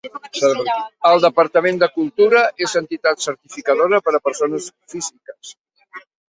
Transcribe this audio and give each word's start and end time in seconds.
El 1.09 1.19
Departament 1.25 1.77
de 1.83 1.89
Cultura 1.97 2.41
és 2.69 2.73
entitat 2.81 3.21
certificadora 3.27 4.01
per 4.09 4.15
a 4.15 4.23
persones 4.31 4.71
físiques. 4.95 5.55